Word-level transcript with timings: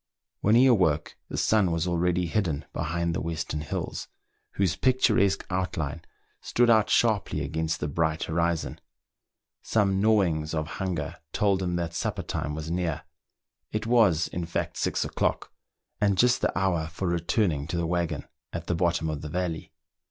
When 0.39 0.55
he 0.55 0.65
awoke, 0.65 1.15
the 1.29 1.37
sun 1.37 1.69
was 1.69 1.85
already 1.85 2.25
hidden 2.25 2.65
behind 2.73 3.13
the 3.13 3.21
western 3.21 3.61
hills, 3.61 4.07
whose 4.53 4.75
picturesque 4.75 5.45
outline 5.51 6.01
stood 6.41 6.69
13 6.69 6.73
meridiana; 6.73 6.73
the 6.73 6.73
adventures 6.73 6.73
of 6.73 6.77
out 6.77 6.89
sharply 7.21 7.43
against 7.45 7.79
the 7.81 7.87
bright 7.87 8.23
horizon. 8.23 8.81
Some 9.61 10.01
gnawings 10.01 10.55
of 10.55 10.67
hunger 10.81 11.17
told 11.33 11.61
him 11.61 11.75
that 11.75 11.93
supper 11.93 12.23
time 12.23 12.55
was 12.55 12.71
near; 12.71 13.03
it 13.71 13.85
was, 13.85 14.27
in 14.29 14.47
fact, 14.47 14.75
six 14.77 15.05
o'clock, 15.05 15.51
and 15.99 16.17
just 16.17 16.41
the 16.41 16.57
hour 16.57 16.87
for 16.87 17.07
returning 17.07 17.67
to 17.67 17.77
the 17.77 17.85
waggon 17.85 18.25
at 18.51 18.65
the 18.65 18.73
bottom 18.73 19.07
of 19.07 19.21
the 19.21 19.29
valley. 19.29 19.71